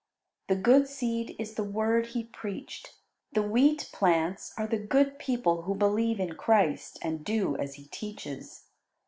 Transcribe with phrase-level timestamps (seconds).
[0.47, 2.95] The good seed is the Word He preached;
[3.33, 7.85] the wheat plants are the good people who believe in Christ and do as He
[7.85, 8.63] teaches.